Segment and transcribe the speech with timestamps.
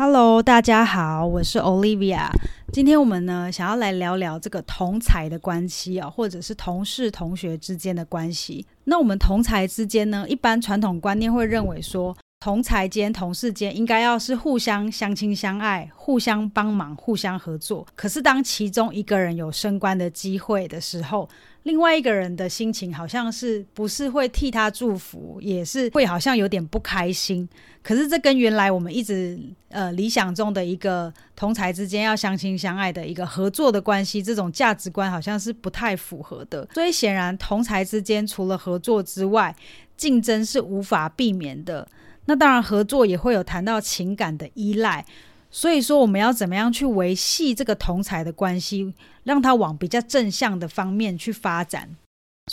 [0.00, 2.30] Hello，大家好，我是 Olivia。
[2.72, 8.64] 今天我们呢，想要来聊聊这个同才的关系啊，或者是同事、同学之间的关系。
[8.84, 17.84] 那我们同才之间呢，一般传统观念会认为说，同才间、同事间应该要是互相相亲相爱、互相帮忙、互相合作。
[17.96, 21.28] 可是当其中一个人有升官的机会的时候，
[21.64, 27.46] 另外一个人的心情好像是不是会替他祝福，也是会好像有点不开心。
[27.82, 29.36] 可是这跟原来我们一直
[29.70, 36.68] 呃理想中的一个同才之间要相亲相爱的一个合作的关系，这种价值观好像是不太符合的。
[36.72, 39.54] 所以显然同才之间除了合作之外，
[39.96, 41.88] 竞争是无法避免的。
[42.28, 45.02] 那当然，合作也会有谈到情感的依赖，
[45.50, 48.92] 所以说我们要怎么样去维系这个同才的关系，
[49.24, 51.96] 让它往比较正向的方面去发展。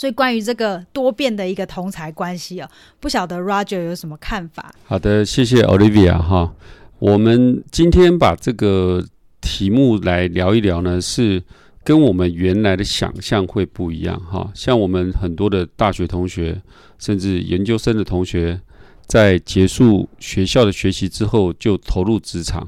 [0.00, 2.70] 所以关于这个多变的一个同才关系啊，
[3.00, 4.74] 不晓得 Roger 有什么看法？
[4.86, 6.54] 好的，谢谢 Olivia 哈。
[6.98, 9.04] 我们今天把这个
[9.42, 11.42] 题目来聊一聊呢，是
[11.84, 14.50] 跟我们原来的想象会不一样哈。
[14.54, 16.62] 像我们很多的大学同学，
[16.98, 18.58] 甚至研究生的同学。
[19.06, 22.66] 在结束学校的学习之后，就投入职场。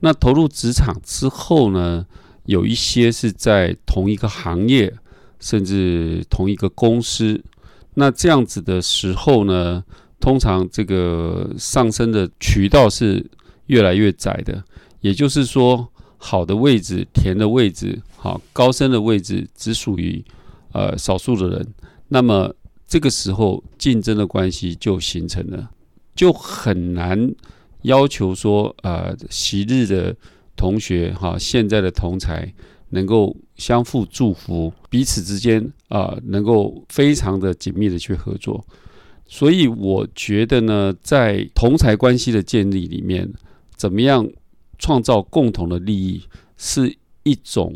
[0.00, 2.06] 那投入职场之后呢，
[2.46, 4.92] 有一些是在同一个行业，
[5.40, 7.42] 甚至同一个公司。
[7.94, 9.84] 那这样子的时候呢，
[10.18, 13.24] 通常这个上升的渠道是
[13.66, 14.62] 越来越窄的。
[15.00, 20.24] 也就是说，好的位置、甜的位置、好高升的位置，只属于
[20.72, 21.74] 呃少数的人。
[22.08, 22.54] 那么
[22.92, 25.70] 这个时候，竞争的关系就形成了，
[26.14, 27.34] 就很难
[27.84, 30.14] 要求说，呃，昔日的
[30.54, 32.52] 同学哈，现在的同才
[32.90, 38.62] 能够相互祝福，彼此之间啊，能够非常的紧密的去合作。
[39.24, 43.26] 所以我觉得呢，在同才关系的建立里面，
[43.74, 44.28] 怎么样
[44.78, 46.22] 创造共同的利益，
[46.58, 47.74] 是一种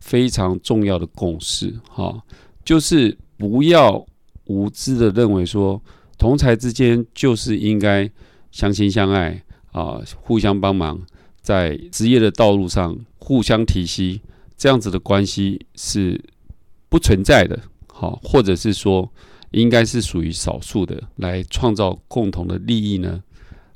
[0.00, 2.18] 非常重要的共识哈，
[2.64, 4.06] 就是不要。
[4.46, 5.82] 无知的认为说，
[6.18, 8.10] 同才之间就是应该
[8.50, 11.00] 相亲相爱啊，互相帮忙，
[11.40, 14.20] 在职业的道路上互相提携，
[14.56, 16.22] 这样子的关系是
[16.88, 17.58] 不存在的。
[17.86, 19.10] 好，或者是说，
[19.52, 23.22] 应该是属于少数的，来创造共同的利益呢？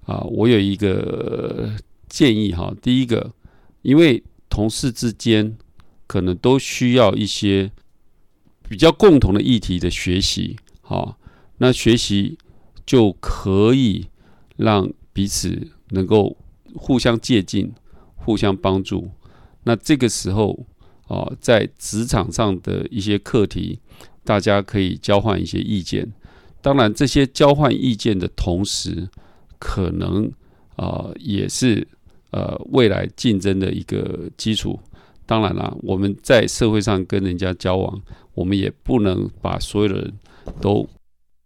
[0.04, 1.70] 啊，我有一个
[2.08, 3.32] 建议哈，第一个，
[3.82, 5.56] 因为同事之间
[6.06, 7.70] 可能都需要一些。
[8.68, 11.18] 比较共同的议题的学习，好，
[11.56, 12.36] 那学习
[12.84, 14.06] 就可以
[14.56, 16.36] 让彼此能够
[16.74, 17.72] 互相借鉴、
[18.16, 19.10] 互相帮助。
[19.64, 20.66] 那这个时候，
[21.06, 23.80] 啊，在职场上的一些课题，
[24.24, 26.12] 大家可以交换一些意见。
[26.60, 29.08] 当然，这些交换意见的同时，
[29.58, 30.30] 可能
[30.76, 31.86] 啊，也是
[32.30, 34.78] 呃未来竞争的一个基础。
[35.24, 38.00] 当然了，我们在社会上跟人家交往，
[38.38, 40.12] 我们也不能把所有的人
[40.60, 40.88] 都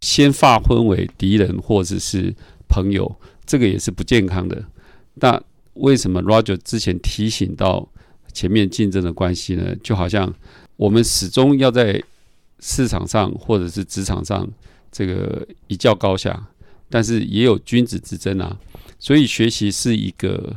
[0.02, 2.34] 先划分为敌人或者是
[2.68, 3.10] 朋友，
[3.46, 4.62] 这个也是不健康的。
[5.14, 5.42] 那
[5.74, 7.88] 为什么 Roger 之前提醒到
[8.34, 9.74] 前面竞争的关系呢？
[9.82, 10.30] 就好像
[10.76, 12.02] 我们始终要在
[12.60, 14.46] 市场上或者是职场上
[14.90, 16.48] 这个一较高下，
[16.90, 18.58] 但是也有君子之争啊。
[18.98, 20.54] 所以学习是一个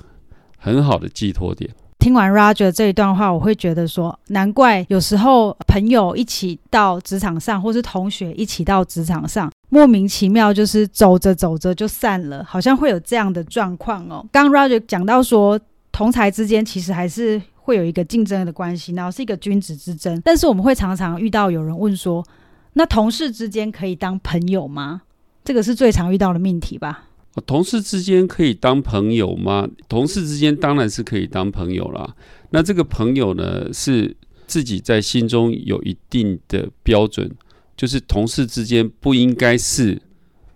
[0.58, 1.74] 很好的寄托点。
[2.06, 14.24] 听完 Roger 这一段话，我会觉得说，难怪有时候朋友一起到职场上，或是同学一起到职场上，莫名其妙就是走着走着就散了，好像会有这样的状况哦。
[14.32, 15.60] 刚 Roger 讲到说，
[15.92, 20.22] 同才之间其实还是会有一个竞争的关系，然后是一个君子之争。
[20.24, 22.24] 但是我们会常常遇到有人问说，
[22.74, 25.02] 那同事之间可以当朋友吗？
[25.44, 27.06] 这个是最常遇到的命题吧。
[27.42, 29.68] 同事之间可以当朋友吗？
[29.90, 32.16] 同事之间当然是可以当朋友啦。
[32.52, 34.16] 那这个朋友呢，是
[34.48, 37.30] 自己在心中有一定的标准，
[37.76, 40.02] 就是同事之间不应该是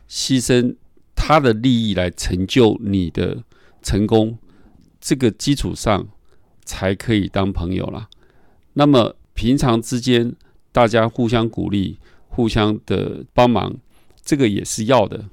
[0.10, 0.74] 牺牲
[1.14, 3.44] 他的利益来成就你的
[3.82, 4.38] 成功，
[5.02, 6.08] 这个基础上
[6.64, 8.08] 才可以当朋友啦。
[8.72, 10.34] 那么平常之间
[10.72, 12.00] 大家互相鼓励、
[12.30, 13.76] 互相的帮忙，
[14.24, 15.26] 这个也是要的，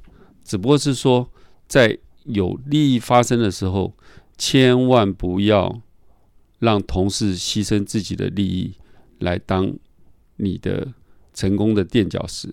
[0.42, 1.30] 只不过是说。
[1.68, 3.92] 在有利益发生的时候，
[4.38, 5.80] 千万不要
[6.58, 8.74] 让同事牺牲自己的利益
[9.18, 9.72] 来当
[10.36, 10.92] 你的
[11.34, 12.48] 成功的垫脚石，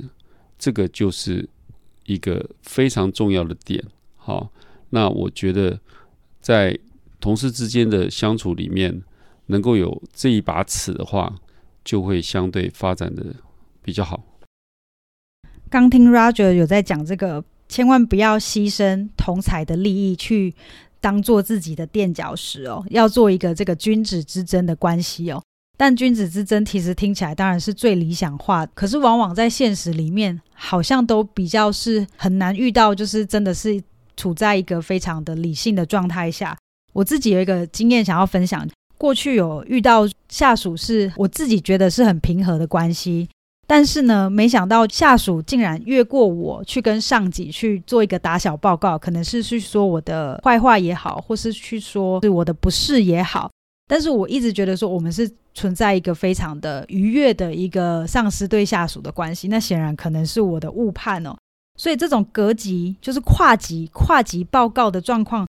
[0.57, 1.48] 这个就是
[2.06, 3.83] 一个非常重要的点。
[4.15, 4.51] 好，
[4.89, 5.80] 那我觉得
[6.42, 6.77] 在
[7.19, 9.04] 同事之间的相处里面，
[9.48, 11.36] 能够有这一把尺的话，
[11.83, 13.36] 就会相对发展的
[13.81, 14.24] 比较好。
[15.69, 17.44] 刚听 Roger 有在讲这个。
[17.74, 20.54] 千万不要牺牲同侪的利益去
[21.02, 25.42] 当做自己的垫脚石哦，要做一个这个君子之争的关系哦。
[25.75, 33.81] 但君子之争其实听起来当然是最理想化，可是往往在现实里面，好像都比较是很难遇到，就是真的是
[34.16, 36.56] 处在一个非常的理性的状态下。
[36.94, 43.28] 我自己有一个经验想要分享，过去有遇到下属是我自己觉得是很平和的关系，
[43.75, 53.50] 但是呢，没想到下属竟然越过我去跟上级去做一个打小报告，可能是去说我的坏话也好，或是去说是我的不是也好。
[53.88, 61.36] 但是我一直觉得说，我们是存在一个非常的愉悦的一个上司对下属的关系，那显然可能是我的误判哦。
[61.75, 65.48] 所以这种隔级就是跨级跨级报告的状况，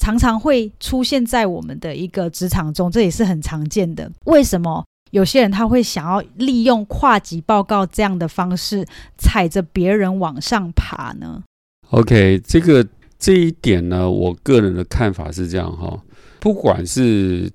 [0.00, 4.10] 常常会出现在我们的一个职场中，这也是很常见的。
[4.24, 8.86] 为什么有些人他会想要利用跨级报告这样的方式，
[9.16, 11.42] 踩着别人往上爬呢
[11.90, 12.86] ？OK，这个
[13.18, 16.02] 这一点呢，我个人的看法是这样哈，
[16.40, 17.50] 不管是。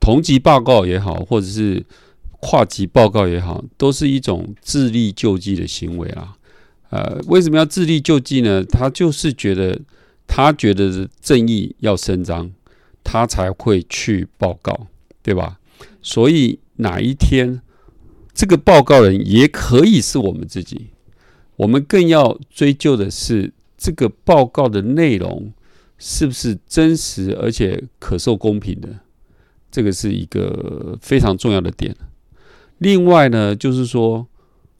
[0.00, 1.82] 同级报告也好，或者是
[2.38, 6.36] 跨级报告也好，都是一种自力救济的行为啊。
[6.90, 8.62] 呃，为什么要自力救济呢？
[8.62, 9.80] 他就是觉得
[10.26, 12.50] 他觉得正义要伸张，
[13.02, 14.88] 他才会去报告，
[15.22, 15.58] 对吧？
[16.02, 17.60] 所以哪一天
[18.32, 20.88] 这个报告人也可以是我们自己，
[21.56, 25.52] 我们更要追究的是这个报告的内容
[25.98, 28.88] 是不是真实而且可受公平的。
[29.70, 31.96] 这个是一个非常重要的点。
[32.78, 34.26] 另外呢，就是说，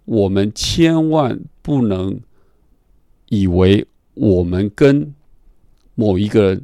[0.05, 2.21] 我们千万不能
[3.29, 5.13] 以为我们跟
[5.97, 6.61] 某一个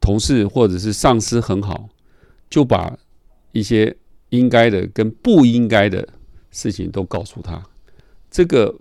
[0.00, 1.90] 同事或者是上司很好，
[2.48, 2.98] 就把
[3.52, 3.96] 一些
[4.30, 6.08] 应该的跟不应该的
[6.50, 7.62] 事情都告诉他。
[8.30, 8.80] 这个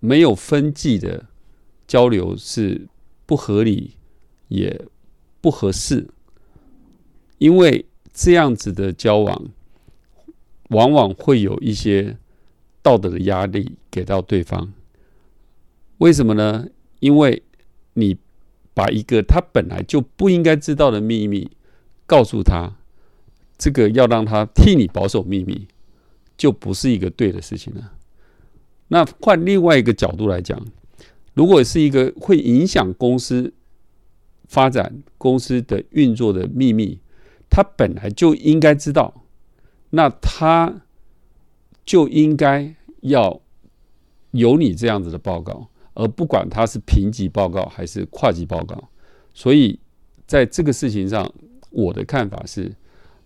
[0.00, 1.26] 没有分际的
[1.86, 2.86] 交流是
[3.24, 3.94] 不合理
[4.48, 4.86] 也
[5.40, 6.08] 不合适，
[7.38, 7.86] 因为。
[8.18, 9.50] 这样子的交往，
[10.70, 12.16] 往往会有一些
[12.80, 14.72] 道德的压力给到对方。
[15.98, 16.66] 为什么呢？
[17.00, 17.42] 因为
[17.92, 18.16] 你
[18.72, 21.50] 把一个他本来就不应该知道的秘密
[22.06, 22.78] 告诉他，
[23.58, 25.66] 这个要让他替你保守秘密，
[26.36, 27.92] 就不是一个对的事情了。
[28.88, 30.64] 那换另外一个角度来讲，
[31.34, 33.52] 如果是一个会影响公司
[34.46, 37.00] 发展、公司的运作的秘密，
[37.50, 39.24] 他本来就应该知道，
[39.90, 40.82] 那他
[41.84, 43.40] 就应该要
[44.30, 48.88] 有你这样子的报告，而不管他是评级报告还是跨级报告。
[49.34, 49.78] 所以
[50.26, 51.32] 在这个事情上，
[51.70, 52.72] 我的看法是，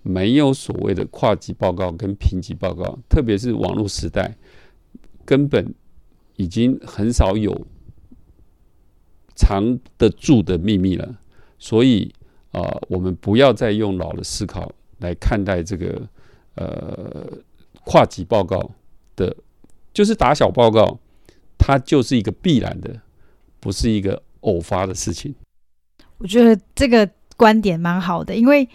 [0.02, 4.37] 没有所谓的跨级报告跟评级报告，特别是网络时代，
[5.25, 5.75] 根本
[6.37, 7.67] 已经很少有
[9.35, 11.19] 藏得住的秘密了。
[11.58, 12.12] 所以。
[12.52, 16.02] 啊、我们不要再用老的思考来看待这个
[16.56, 17.25] 呃
[17.85, 18.73] 跨级报告
[19.14, 19.37] 的，
[19.94, 20.99] 就是打小报告，
[21.56, 23.00] 它就是一个必然的，
[23.61, 25.32] 不是一个偶发的事情。
[26.19, 28.69] 我觉得这个观点蛮好的，因为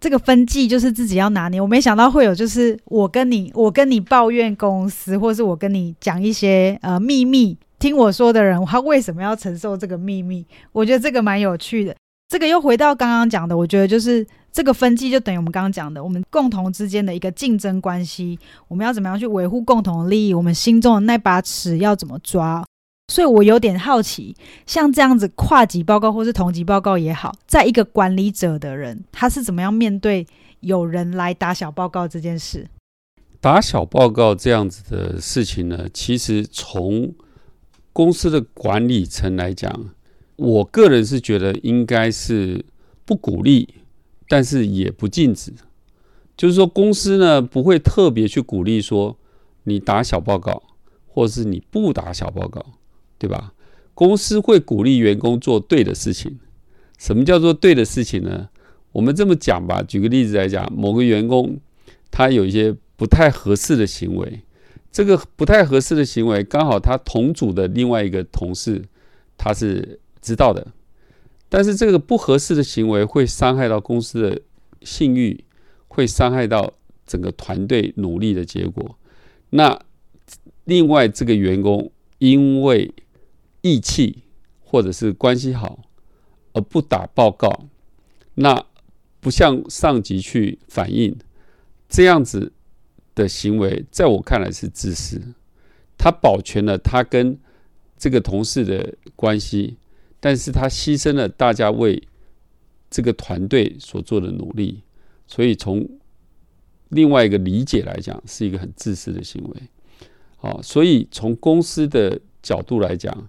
[0.00, 1.60] 这个分际就是自己要拿捏。
[1.60, 10.46] 我没想到会有，就是我跟你，我跟你抱怨公司，或是我跟你讲一些呃秘密，听我说的人，他为什么要承受这个秘密？
[10.72, 11.94] 我觉得这个蛮有趣的。
[12.28, 20.34] 这个又回到刚刚讲的，我觉得就是这个分际就等于我们刚刚讲的，我们共同之间的一个竞争关系，我们要怎么样去维护共同的利益？
[20.34, 22.62] 我们心中的那把尺要怎么抓？
[23.08, 24.36] 所以我有点好奇，
[24.66, 30.26] 像这样子跨级报告或是同级报告也好，在一个管理者的人，他是怎么样面对
[30.60, 32.68] 有人来打小报告这件事？
[33.40, 37.12] 打小报告这样子的事情呢，其实从
[37.92, 39.90] 公司的管理层来讲。
[40.36, 42.64] 我个人是觉得应该是
[43.04, 43.74] 不鼓励，
[44.28, 45.52] 但是也不禁止。
[46.36, 49.18] 就是说，公司呢不会特别去鼓励说
[49.64, 50.62] 你打小报告，
[51.08, 52.64] 或是你不打小报告，
[53.18, 53.52] 对吧？
[53.94, 56.38] 公司会鼓励员工做对的事情。
[56.98, 58.48] 什么叫做对的事情呢？
[58.92, 61.58] 我们这么讲吧，举个例子来讲，某个员工
[62.10, 64.42] 他有一些不太合适的行为，
[64.90, 68.82] 这个不太合适的行为刚好他同组的另外一个同事
[69.36, 70.00] 他是。
[70.20, 70.66] 知道的，
[71.48, 74.42] 但是这个不合适的行为会伤害到公司的
[74.82, 75.44] 信誉，
[75.86, 76.74] 会伤害到
[77.06, 78.98] 整个团队努力的结果。
[79.50, 79.80] 那
[80.64, 82.92] 另外这个员工因为
[83.68, 84.22] 义气
[84.60, 85.84] 或者是关系好
[86.52, 87.66] 而不打报告，
[88.34, 88.64] 那
[89.20, 91.16] 不向上级去反映，
[91.88, 92.52] 这样子
[93.14, 95.20] 的行为，在我看来是自私。
[95.96, 97.38] 他保全了他跟
[97.96, 99.76] 这个同事的关系。
[100.20, 102.02] 但是他牺牲了大家为
[102.90, 104.82] 这个团队所做的努力，
[105.28, 105.88] 所以从
[106.88, 109.62] 另外一个理解来讲，是一个很自私的行为。
[110.36, 113.28] 好，所以从公司的角度来讲，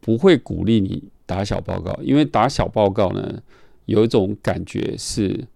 [0.00, 3.42] 不会鼓励你打小报告，因为打小报告呢，
[3.84, 5.46] 有一种感觉是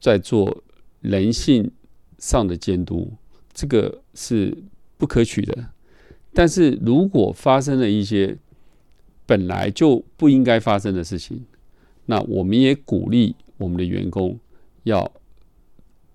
[0.00, 0.62] 在做
[1.00, 1.70] 人性
[2.18, 3.12] 上的监督，
[3.52, 4.56] 这个是
[4.96, 5.70] 不可取的。
[6.32, 8.36] 但是如果发生了一些
[9.26, 11.44] 本来就不应该发生的事情，
[12.06, 14.38] 那我们也鼓励我们的员工
[14.84, 15.10] 要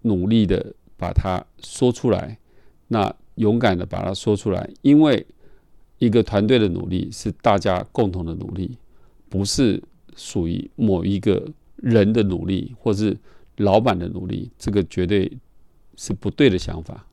[0.03, 2.39] 努力的把它说出来，
[2.87, 5.25] 那勇敢的把它说出来，因为
[5.97, 8.77] 一个团队的努力是大家共同的努力，
[9.29, 9.81] 不是
[10.15, 11.45] 属于某一个
[11.77, 13.17] 人的努力或是
[13.57, 15.31] 老板的努力，这个绝对
[15.95, 17.05] 是不对的想法。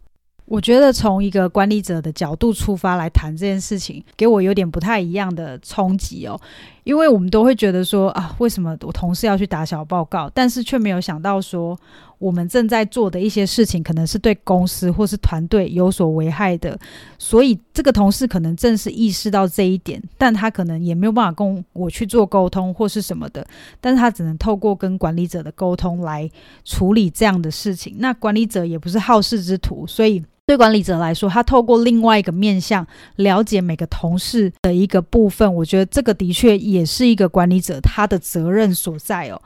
[0.47, 6.41] 我觉得从一个管理者的角度出发来谈这件事情，给我有点不太一样的冲击哦。
[6.83, 10.29] 因为我们都会觉得说啊，为什么我同事要去打小报告？
[10.35, 11.79] 但是却没有想到说，
[12.21, 16.79] 我们正在做的一些事情，可能是对公司或是团队有所危害的。
[17.19, 23.45] 所以这个同事可能正是意识到这一点，但他可能也没有办法跟我去做沟通或是什么的，
[23.81, 26.31] 但是他只能透过跟管理者的沟通来
[26.65, 27.97] 处理这样的事情。
[27.99, 30.23] 那管理者也不是好事之徒，所以。
[30.47, 32.85] 对管理者来说，他透过另外一个面向
[33.17, 39.41] 了解每个同事的一个部分，我觉得这个的确也是一个管理者他的责任所在哦。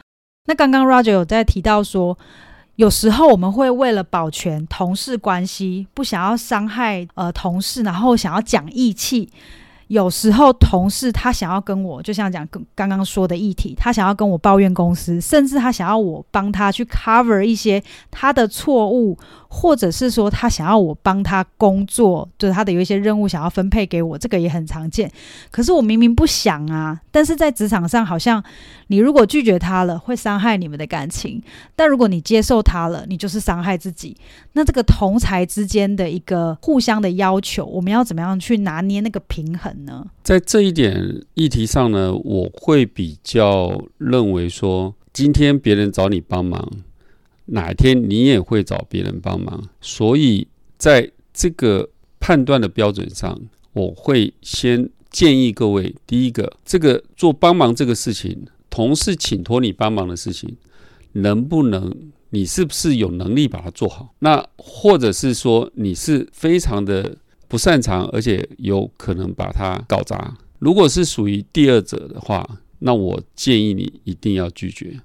[0.46, 2.16] 那刚刚 Roger 有在提到说，
[2.76, 9.30] 有时候我们会为了保全同事关系，不想要伤害呃同事，然后想要讲义气。
[9.88, 19.16] 有时候同事他想要跟我，就像讲刚刚说的议题，他想要跟我抱怨公司，甚至他想要我帮他去 cover 一些他的错误，
[19.48, 25.10] 或者是说他想要我帮他工作，就是他的有一些任务想要分配给我，这个也很常见。
[25.50, 28.42] 可是我明明不想啊，但是在职场上好像
[28.86, 31.40] 你如果拒绝他了，会伤害你们的感情；
[31.76, 34.16] 但如果你接受他了，你就是伤害自己。
[34.54, 39.73] 那这个同才之间的一个互相的要求，我们要怎么样去拿捏那个平衡？
[40.22, 46.70] 在这一点议题上呢，我会比较认为说，今天别人找你帮忙，
[47.46, 49.68] 哪一天你也会找别人帮忙。
[49.80, 50.46] 所以
[50.78, 51.88] 在这个
[52.20, 53.40] 判断的标准上，
[53.72, 60.56] 我会先建议各位：第一个，这个做帮忙这个事情，同事请托你帮忙的事情，
[61.12, 61.94] 能不能，
[62.30, 64.14] 你是不是有能力把它做好？
[64.20, 67.16] 那或者是说，你是非常的。
[67.54, 70.36] 不擅长，而且有可能把它搞砸。
[70.58, 72.44] 如果是属于第二者的话，
[72.80, 75.00] 那我建议你一定要拒绝，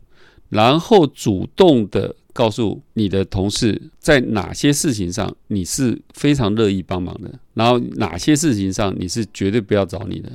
[0.50, 10.32] 然后主动的告诉你的同事，在哪些事情上你是非常乐意帮忙的，然后哪些事情上你是绝对不要找你的。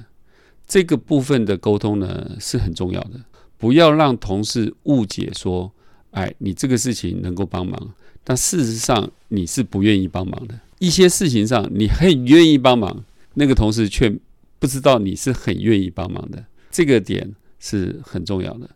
[0.68, 3.18] 这个部分的沟通呢，是很重要的，
[3.58, 5.72] 不要让同事误解说，
[6.12, 7.92] 哎，你这个事情能够帮忙，
[8.22, 10.60] 但事实上你是不愿意帮忙的。
[10.84, 13.02] 一些事情上你很愿意帮忙，
[13.34, 14.14] 那个同事却
[14.58, 18.68] 不知道你是很愿意帮忙的，这个点是很重要的。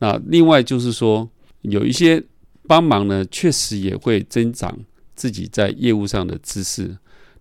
[0.00, 1.26] 那另外就是说，
[1.62, 2.22] 有一些
[2.68, 4.78] 帮忙呢，确实也会增长
[5.14, 6.94] 自己在业务上的知识。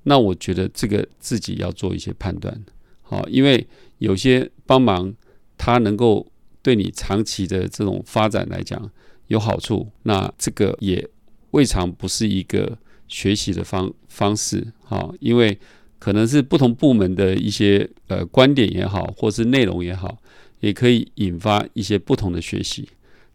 [0.03, 2.63] 那我觉得这个自己要做一些判断，
[3.01, 3.67] 好，因为
[3.97, 5.13] 有些帮忙
[5.57, 6.25] 它能够
[6.61, 8.89] 对你长期的这种发展来讲
[9.27, 11.05] 有好处，那这个也
[11.51, 12.77] 未尝不是一个。
[13.07, 15.57] 学习的方方式，哈，因为
[15.99, 20.17] 可能是不同部门的一些呃观点也好，或是内容也好，
[20.59, 22.89] 也可以引发一些不同的学习，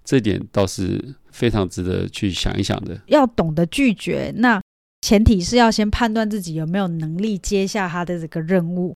[0.05, 3.01] 这点倒是非常值得去想一想的。
[3.07, 4.61] 要懂得拒绝，那
[5.03, 8.95] 前提是要先判断自己有没有能力接下他的这个任务。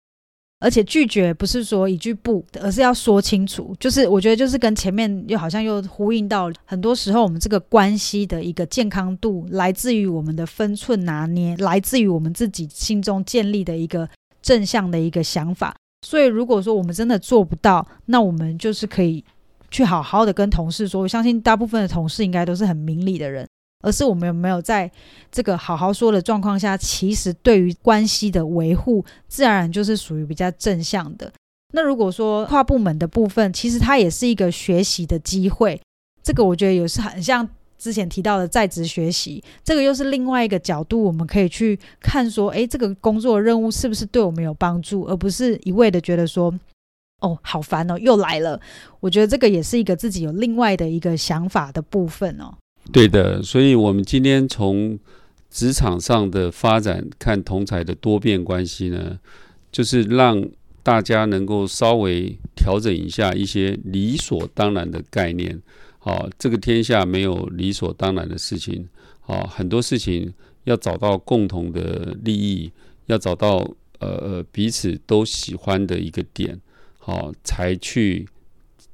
[0.64, 3.76] 而且拒绝不是说一句不，而是要说清楚。
[3.82, 14.08] 就是我觉得，就是跟前面又好像又呼应到，很多时候我们这个关系的一个健康度，来自于我们的分寸拿捏，来自于我们自己心中建立的一个
[14.42, 15.76] 正向的一个想法。
[16.08, 19.22] 所以，如果说我们真的做不到，那我们就是可以
[19.70, 21.02] 去好好的跟同事说。
[21.02, 23.46] 我相信大部分的同事应该都是很明理的人。
[23.84, 24.90] 而是我们有没有在
[25.32, 31.32] 这个好好说的状况下，其实对于关系的维护，自然而然就是属于比较正向的。
[31.74, 35.80] 那如果说跨部门的部分，其实它也是一个学习的机会。
[36.24, 37.48] 这个我觉得也是很像
[37.78, 46.54] 之前提到的在职学习，这个又是另外一个角度，我们可以去看说，诶，这个工作任务是不是对我们有帮助，而不是一味的觉得说，
[47.20, 48.58] 哦，好烦哦，又来了。
[49.02, 52.54] 我觉得这个也是一个自己有另外的一个想法的部分哦。
[52.92, 55.00] 对的，所以我们今天从
[55.50, 59.20] 职场上的发展看同侪的多变关系呢，
[59.72, 60.44] 就是让
[60.84, 65.60] 大家能够稍微调整一下一些理所当然的概念。
[65.98, 68.88] 好，这个天下没有理所当然的事情。
[69.22, 70.34] 好，很多事情
[70.66, 72.70] 要找到共同的利益，
[73.06, 73.58] 要找到
[74.00, 76.60] 呃呃彼此都喜欢的一个点，
[76.98, 78.28] 好，才去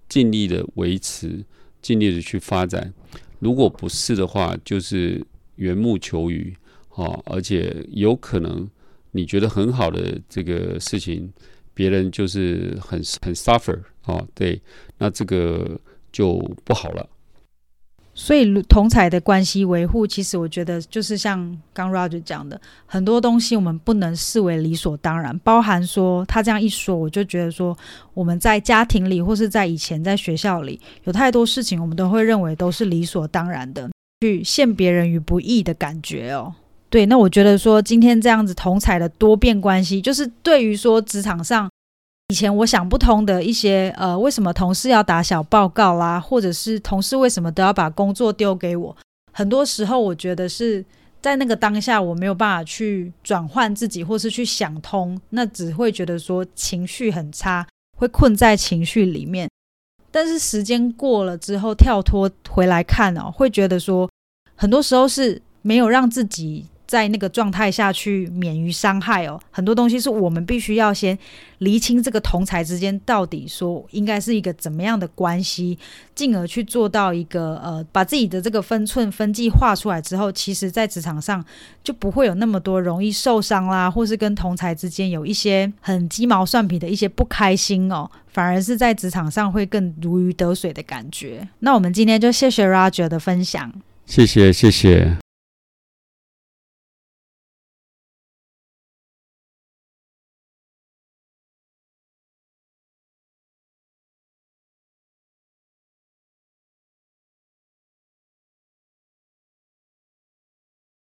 [0.08, 1.44] 尽力的维持，
[1.82, 2.94] 尽力的去发展。
[3.40, 6.56] 如果不是的话，就是缘木求鱼。
[6.90, 8.70] 啊，而且有可能
[9.12, 11.32] 你觉得很好的这个事情，
[11.74, 13.80] 别人就是很很 suffer。
[14.04, 14.62] 啊，对，
[14.98, 15.80] 那这个。
[16.12, 17.08] 就不好了，
[18.20, 25.40] 所以同侪的关系维护，其实我觉得就是像刚 Roger 讲的，很多东西我们不能视为理所当然。
[25.40, 27.76] 包含说他这样一说，我就觉得说
[28.14, 36.54] 我们在家庭里，或是在以前在学校里，有太多事情我们都会认为都是理所当然的，去陷别人于不义的感觉哦。
[36.90, 41.70] 对，那我觉得说今天这样子同侪的多变关系，就是对于说职场上。
[42.30, 48.96] 以前我想不通的一些，呃，为什么同事要打小报告啦，或者是同事为什么都要把工作丢给我？
[49.34, 50.86] 很多时候，我觉得是
[51.20, 57.66] 在那个当下，我没有办法去转换自己，或是去想通，那只会觉得说情绪很差，
[57.98, 59.50] 会困在情绪里面。
[60.12, 64.08] 但是时间过了之后，跳脱回来看哦，会觉得说，
[64.56, 66.68] 很多时候是没有让自己。
[66.90, 71.16] 在那个状态下去免于伤害哦，很多东西是我们必须要先
[71.60, 75.78] 厘清这个同才之间到底说应该是一个怎么样的关系，
[76.16, 81.46] 进而去做到一个呃把自己的这个分寸分际画出来之后，其实在职场上
[81.84, 91.48] 就不会有那么多容易受伤啦，或是跟同才之间有一些很鸡毛蒜皮的一些不开心哦，反而是在职场上会更如鱼得水的感觉。
[91.60, 93.72] 那我们今天就谢谢 Roger 的分享，
[94.08, 95.29] 谢谢谢谢。